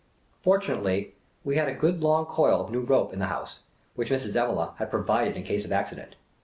[0.41, 1.13] Fortunately
[1.43, 3.59] we had a good long coil of new rope in the house,
[3.93, 4.35] which Mrs.
[4.35, 6.15] Evelegh had provided in case of accident.